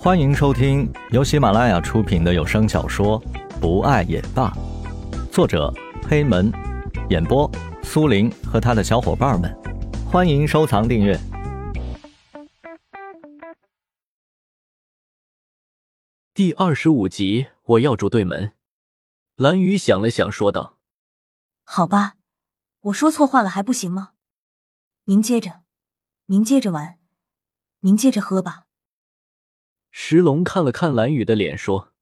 [0.00, 3.20] 欢迎收听由喜马拉雅出品的有声小说
[3.60, 4.48] 《不爱也罢》，
[5.32, 5.74] 作者
[6.08, 6.52] 黑门，
[7.10, 7.50] 演播
[7.82, 9.52] 苏林和他的小伙伴们。
[10.08, 11.18] 欢迎收藏订阅。
[16.32, 18.52] 第二十五集，我要住对门。
[19.34, 20.78] 蓝雨想了想，说道
[21.64, 22.14] ：“好吧，
[22.82, 24.12] 我说错话了还不行吗？
[25.06, 25.62] 您接着，
[26.26, 27.00] 您接着玩，
[27.80, 28.66] 您接着喝吧。”
[30.00, 31.92] 石龙看了看蓝雨的脸，说：“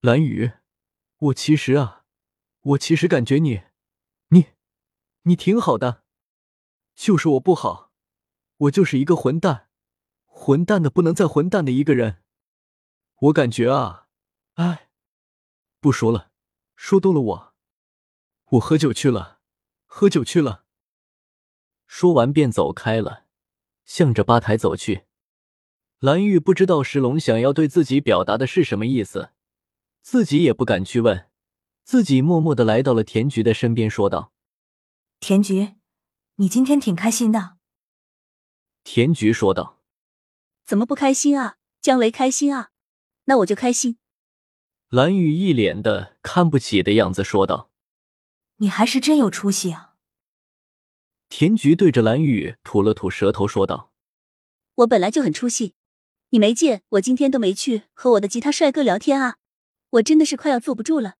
[0.00, 0.52] 蓝雨，
[1.18, 2.04] 我其实啊，
[2.60, 3.64] 我其实感觉你，
[4.28, 4.50] 你，
[5.22, 6.04] 你挺好的，
[6.94, 7.92] 就是我不好，
[8.56, 9.68] 我就是一个混蛋，
[10.26, 12.22] 混蛋的不能再混蛋的一个人。
[13.22, 14.06] 我感觉啊，
[14.54, 14.88] 哎，
[15.80, 16.30] 不说了，
[16.76, 17.54] 说多了我，
[18.50, 19.40] 我喝酒去了，
[19.86, 20.64] 喝酒去了。”
[21.84, 23.24] 说完便走开了，
[23.84, 25.07] 向着吧台走去。
[26.00, 29.30] 蓝玉不知道石龙想要对自己表达的是什么意思，
[30.00, 31.28] 自己也不敢去问，
[31.82, 34.32] 自己默默的来到了田菊的身边，说道
[35.18, 35.74] ：“田菊，
[36.36, 37.56] 你今天挺开心的。”
[38.84, 39.80] 田菊说道
[40.64, 41.56] ：“怎么不开心啊？
[41.80, 42.70] 姜雷开心啊，
[43.24, 43.98] 那我就开心。”
[44.90, 47.72] 蓝玉一脸的看不起的样子说道
[48.58, 49.96] ：“你还是真有出息啊。”
[51.28, 53.92] 田菊对着蓝玉吐了吐舌头，说道
[54.76, 55.74] ：“我本来就很出息。”
[56.30, 59.38] 你没见我今天都没去和我的吉他帅哥聊天啊！
[59.90, 61.14] 我真的是快要坐不住了。”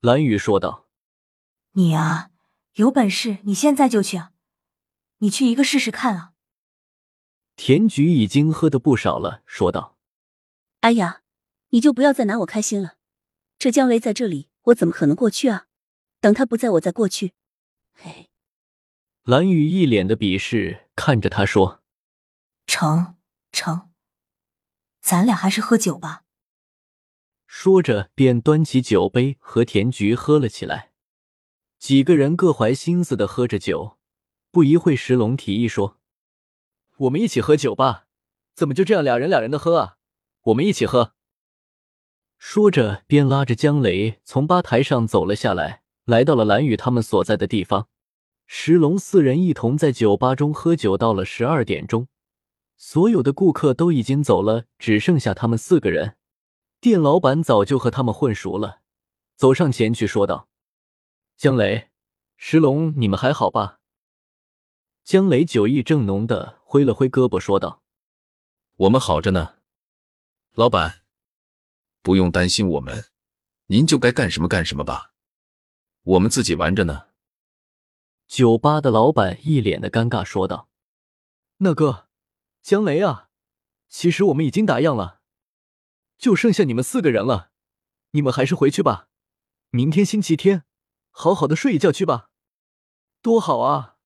[0.00, 0.88] 蓝雨说道。
[1.72, 2.30] “你啊，
[2.74, 4.32] 有本事你现在就去啊！
[5.18, 6.32] 你去一个试试看啊！”
[7.56, 9.98] 田菊已经喝的不少了，说道。
[10.80, 11.22] “哎呀，
[11.70, 12.96] 你就不要再拿我开心了。
[13.58, 15.66] 这姜维在这里，我怎么可能过去啊？
[16.20, 17.32] 等他不在，我再过去。”
[17.92, 18.30] 嘿。
[19.22, 21.82] 蓝雨一脸的鄙视看着他说
[22.66, 23.16] ：“成
[23.52, 23.90] 成。”
[25.04, 26.22] 咱俩还是喝酒吧。
[27.46, 30.92] 说着，便端起酒杯和田菊喝了起来。
[31.78, 33.98] 几个人各怀心思的喝着酒。
[34.50, 35.98] 不一会，石龙提议说
[36.96, 38.06] ：“我们一起喝酒吧？
[38.54, 39.96] 怎么就这样俩人俩人的喝啊？
[40.44, 41.12] 我们一起喝。”
[42.38, 47.88] 说着，便拉着江雷从吧台上走了下来，来到了蓝雨他们所在的地方。
[48.46, 52.08] 石龙四人一同在酒吧中喝酒，到了十二点钟。
[52.76, 56.16] 所有的顾客都已经走了，只剩下他们四个人。
[56.80, 58.80] 店老板早就和他们混熟了，
[59.36, 60.48] 走上前去说道
[61.38, 61.90] ：“江雷、
[62.36, 63.80] 石龙，你们还好吧？”
[65.02, 67.82] 江雷酒意正浓的挥了挥胳膊说道
[68.76, 69.56] ：“我们好着呢，
[70.52, 71.02] 老板，
[72.02, 73.06] 不用担心我们，
[73.66, 75.12] 您就该干什么干什么吧，
[76.02, 77.06] 我们自己玩着呢。”
[78.28, 80.68] 酒吧的老板一脸的尴尬说道
[81.58, 82.08] ：“那个。”
[82.64, 83.28] 江雷啊，
[83.88, 85.20] 其实我们已经打烊了，
[86.16, 87.52] 就剩下你们四个人了。
[88.12, 89.10] 你们还是回去吧，
[89.68, 90.64] 明天星期天，
[91.10, 92.30] 好好的睡一觉去吧，
[93.20, 93.98] 多好啊！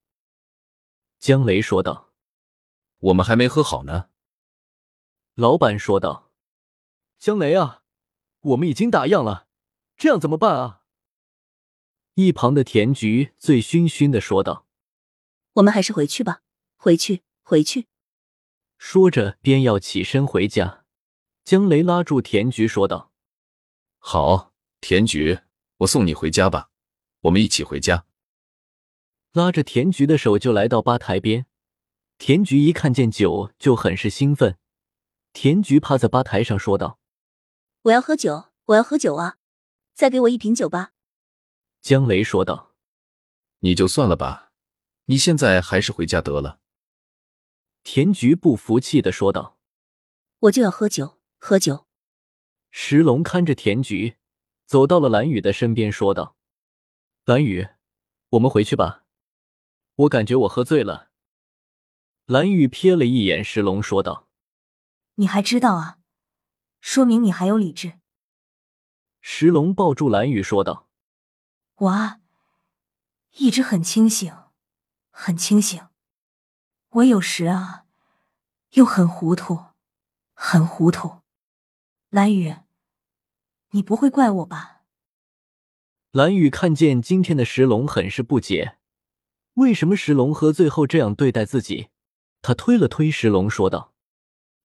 [1.21, 2.13] 江雷说道。
[2.99, 4.11] 我们还没喝好呢。
[5.35, 6.33] 老板说道。
[7.17, 7.85] 江雷啊，
[8.41, 9.47] 我们已经打烊了，
[9.97, 10.83] 这样怎么办啊？
[12.15, 14.67] 一旁的田菊醉醺醺的说道。
[15.53, 16.43] 我们还是回去吧，
[16.77, 17.87] 回去，回去。
[18.78, 20.84] 说着，便要起身回家。
[21.44, 23.12] 江雷拉住田菊，说道
[23.99, 25.41] ：“好，田菊，
[25.78, 26.71] 我送你回家吧，
[27.22, 28.06] 我们一起回家。”
[29.33, 31.47] 拉着田菊的手就来到吧台边。
[32.17, 34.56] 田菊一看见酒，就很是兴奋。
[35.33, 36.99] 田菊趴在吧台上说道
[37.83, 39.37] ：“我要喝酒，我要喝酒啊！
[39.94, 40.93] 再给我一瓶酒吧。”
[41.83, 42.75] 江雷说道
[43.61, 44.53] ：“你就算了吧，
[45.06, 46.61] 你现在还是回家得了。”
[47.91, 49.56] 田菊不服气的说道
[50.41, 51.87] ：“我就要喝酒，喝酒。”
[52.71, 54.19] 石龙看着田菊，
[54.66, 56.37] 走到了蓝雨的身边，说道
[57.25, 57.66] ：“蓝雨，
[58.28, 59.06] 我们回去吧，
[59.94, 61.09] 我感觉我喝醉了。”
[62.28, 64.28] 蓝雨瞥了一眼石龙，说道
[65.16, 65.99] ：“你还知道啊？
[66.82, 68.00] 说明你还有理智。”
[69.23, 70.91] 石龙抱住蓝雨，说道
[71.76, 72.20] ：“我啊，
[73.38, 74.31] 一直很清醒，
[75.08, 75.88] 很清醒。”
[76.99, 77.85] 我有时啊，
[78.71, 79.67] 又很糊涂，
[80.33, 81.21] 很糊涂。
[82.11, 82.56] 蓝雨，
[83.71, 84.83] 你不会怪我吧？
[86.11, 88.79] 蓝雨看见今天的石龙，很是不解，
[89.55, 91.91] 为什么石龙喝醉后这样对待自己？
[92.43, 93.94] 他推了推石龙，说道：“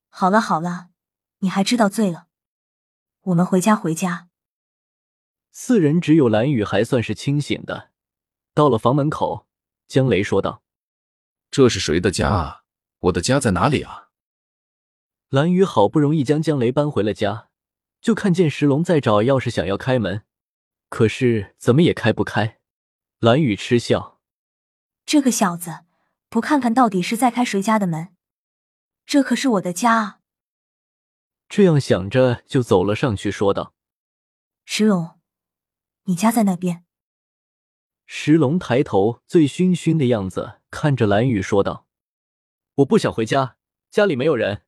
[0.10, 0.90] 好了好了，
[1.40, 2.28] 你还知道醉了？
[3.24, 4.30] 我们回家回家。”
[5.52, 7.92] 四人只有蓝雨还算是清醒的。
[8.56, 9.46] 到了房门口，
[9.88, 10.63] 江雷说道。
[11.54, 12.64] 这是谁的家啊？
[13.02, 14.10] 我的家在哪里啊？
[15.30, 17.50] 蓝雨好不容易将江雷搬回了家，
[18.02, 20.24] 就看见石龙在找钥匙，想要开门，
[20.90, 22.60] 可是怎么也开不开。
[23.20, 24.20] 蓝雨嗤笑
[25.06, 25.82] ：“这个小子，
[26.28, 28.16] 不看看到底是在开谁家的门？
[29.06, 30.22] 这可是我的家啊！”
[31.48, 33.76] 这样想着，就走了上去，说道
[34.66, 35.20] ：“石龙，
[36.06, 36.84] 你家在那边。”
[38.08, 41.86] 石龙抬头，醉醺醺的样子看着蓝雨说道
[42.78, 43.58] ：“我不想回家，
[43.92, 44.64] 家里没有人，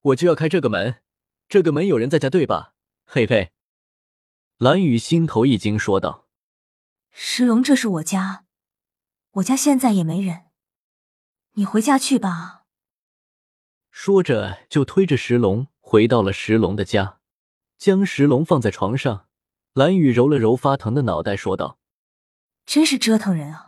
[0.00, 1.02] 我就要开这个门。
[1.50, 2.72] 这个门有人在家，对吧？”
[3.04, 3.52] 嘿嘿。
[4.56, 6.26] 蓝雨心头一惊，说道
[7.12, 8.46] ：“石龙，这是我家，
[9.32, 10.46] 我家现在也没人，
[11.52, 12.64] 你回家去吧。”
[13.92, 17.20] 说着，就推着石龙回到了石龙的家，
[17.76, 19.28] 将石龙放在床上。
[19.74, 21.78] 蓝雨揉了揉发疼的脑袋，说道。
[22.64, 23.67] 真是折腾人啊！